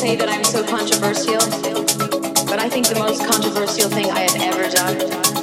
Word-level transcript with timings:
say 0.00 0.16
that 0.16 0.30
I'm 0.30 0.42
so 0.44 0.64
controversial, 0.64 1.36
but 2.46 2.58
I 2.58 2.70
think 2.70 2.88
the 2.88 2.94
most 2.98 3.20
controversial 3.26 3.90
thing 3.90 4.10
I 4.10 4.20
have 4.20 4.34
ever 4.40 4.70
done. 4.70 5.39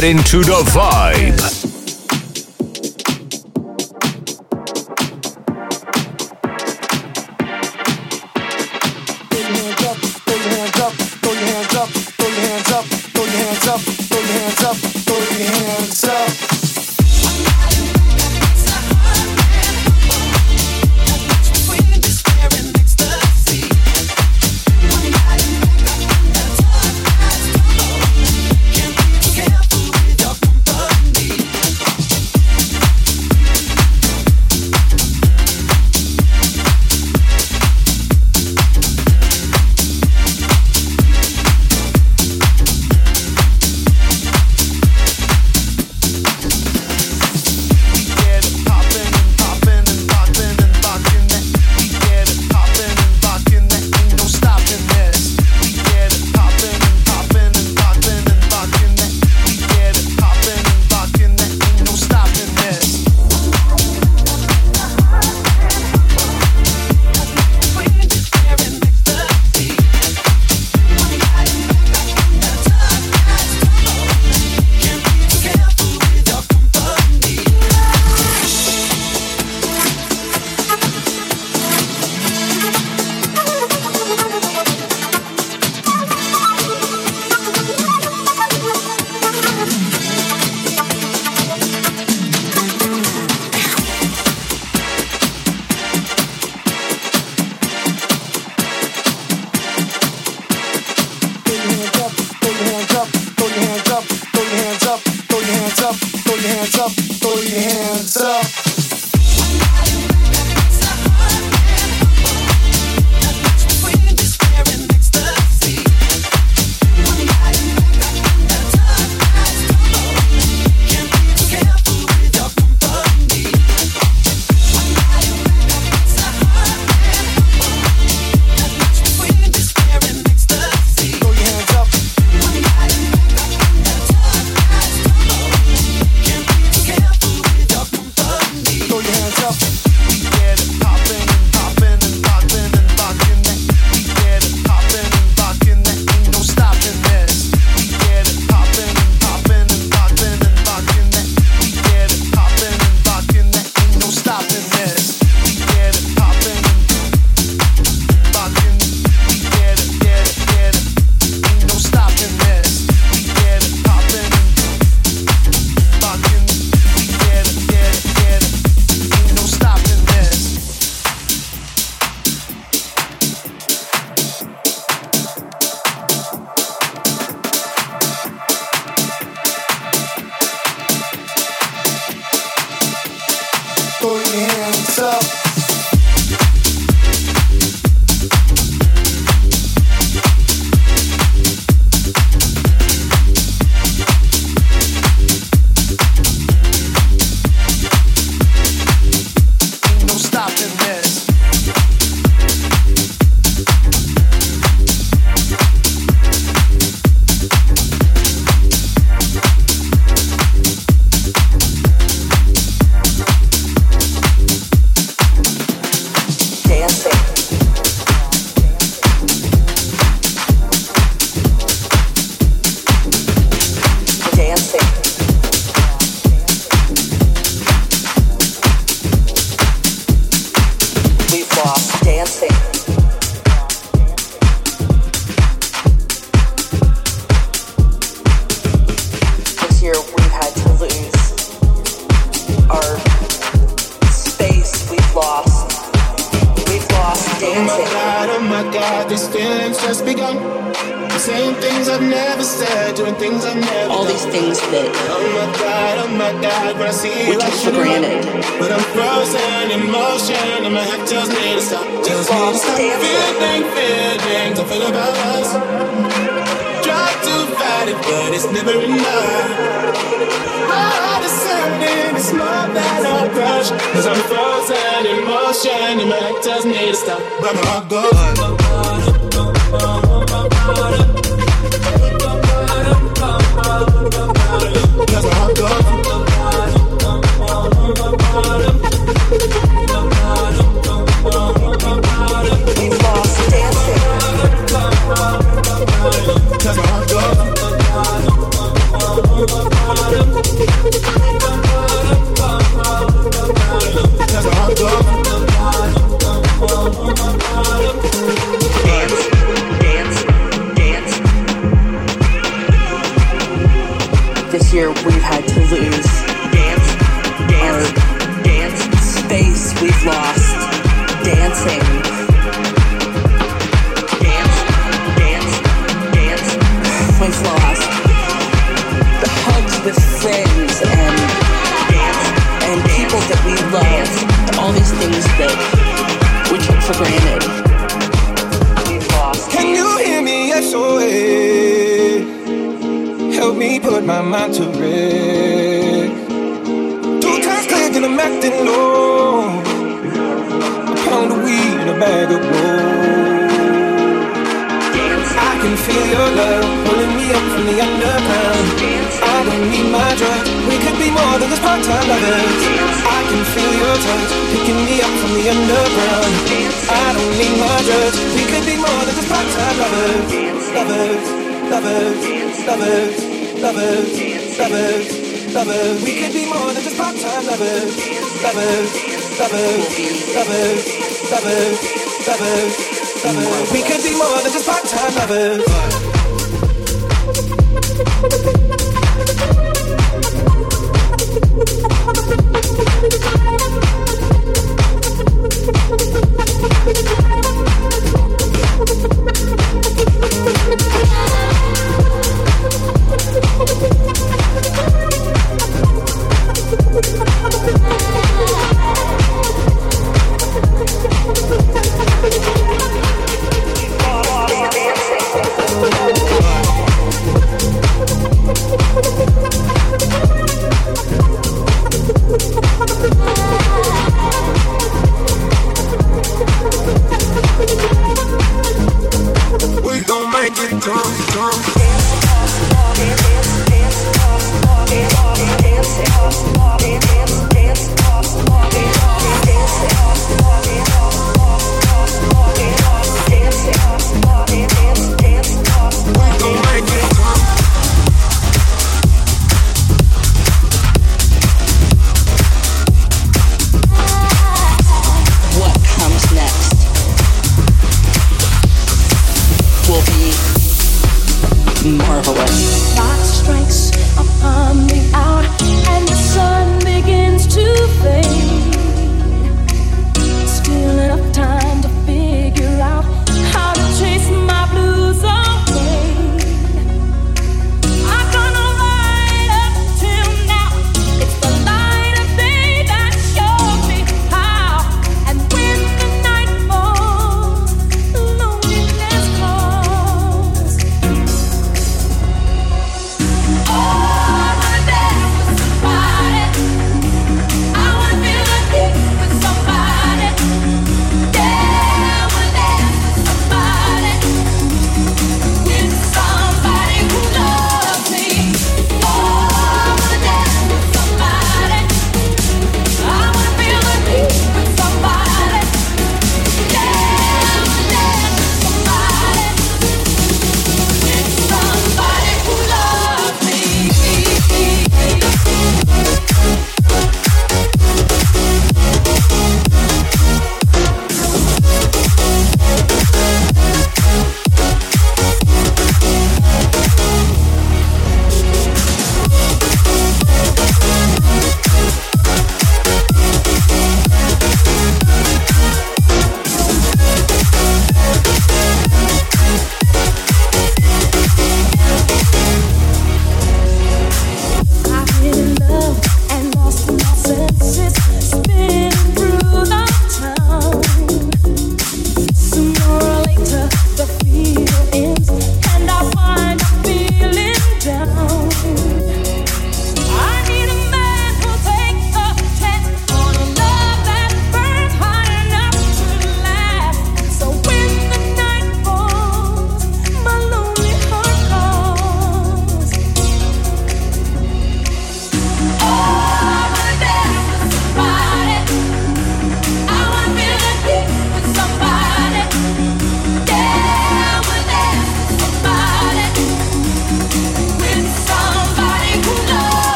get 0.00 0.04
into 0.04 0.38
the 0.44 0.62
vibe. 0.70 1.27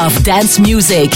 Of 0.00 0.22
dance 0.24 0.58
music. 0.58 1.10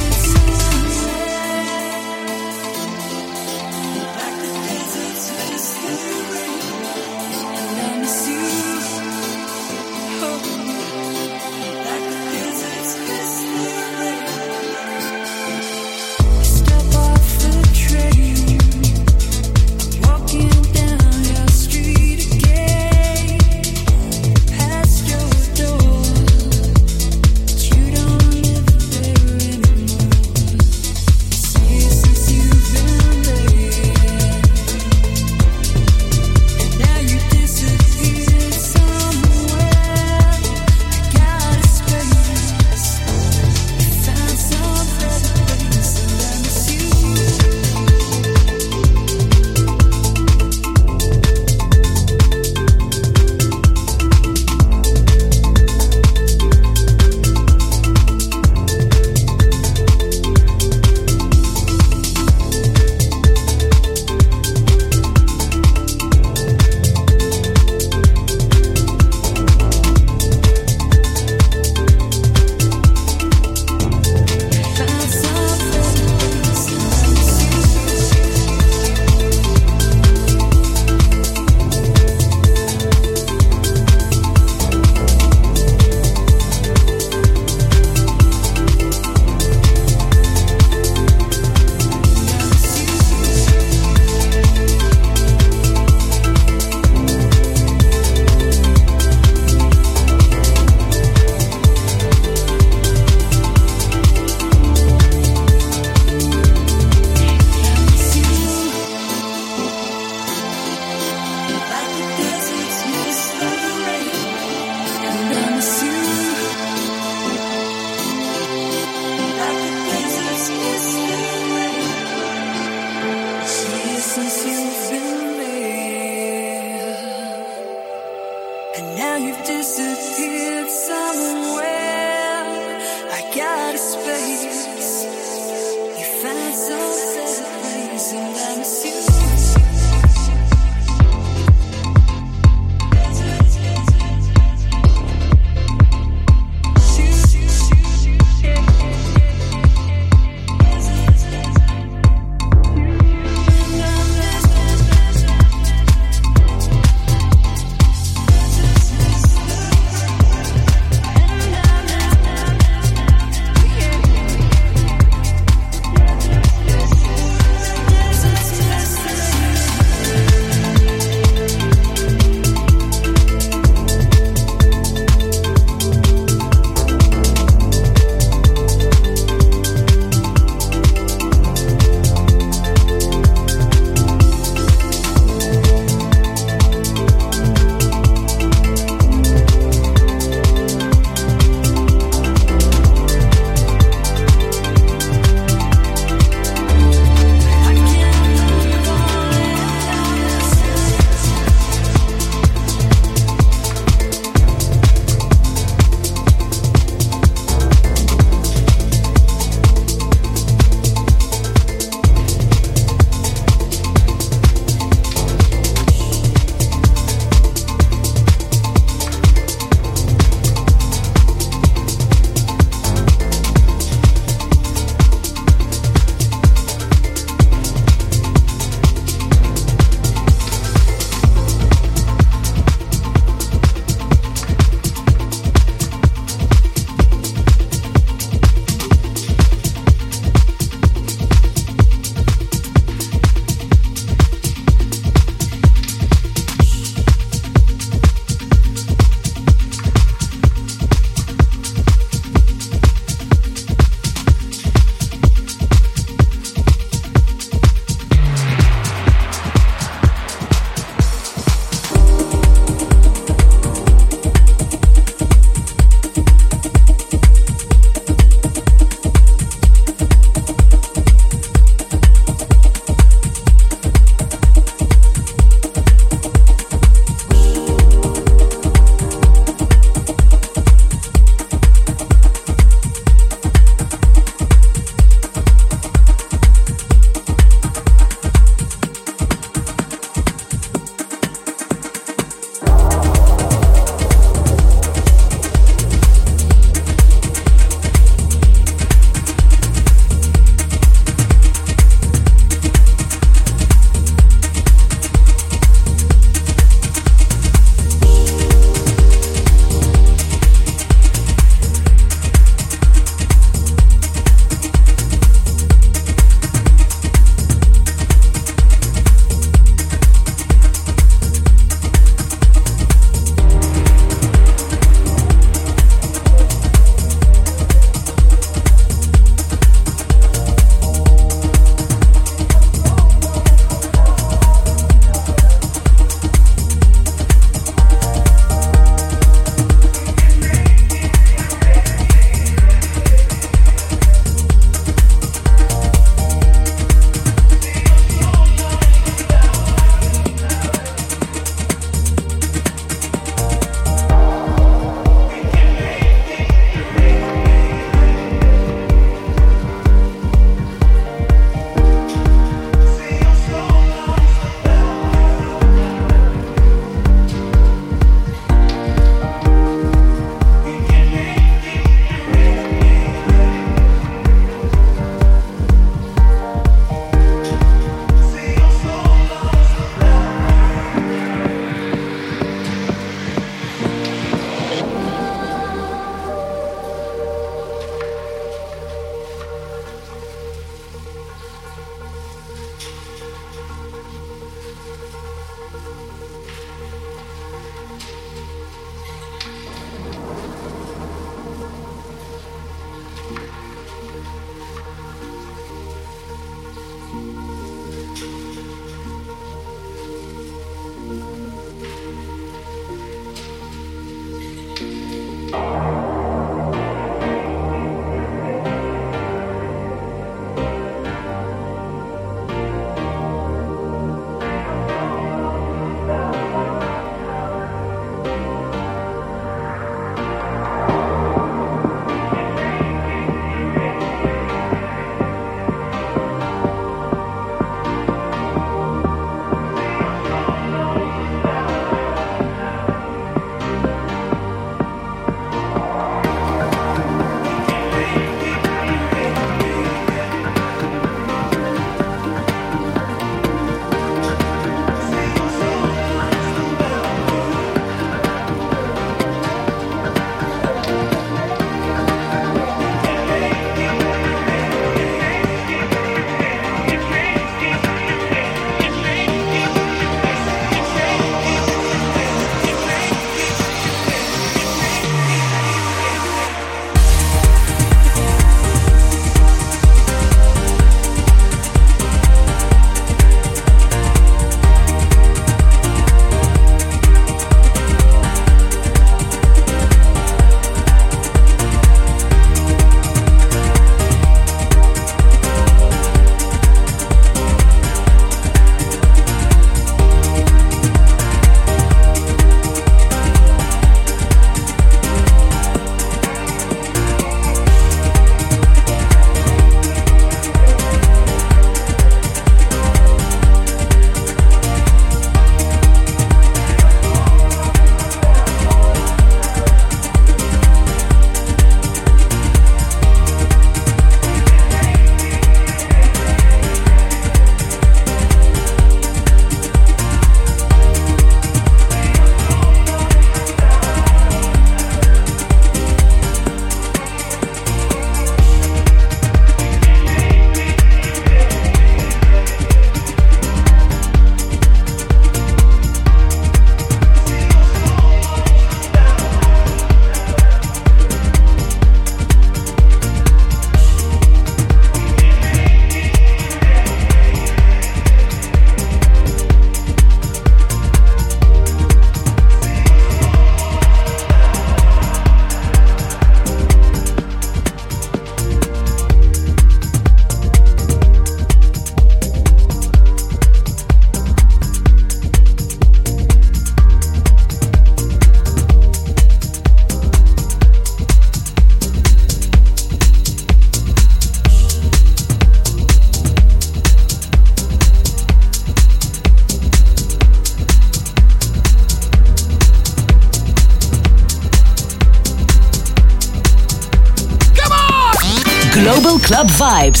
Vibes. 599.61 600.00